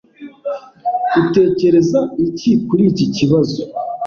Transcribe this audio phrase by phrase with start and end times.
[1.21, 3.61] Utekereza iki kuri iki kibazo?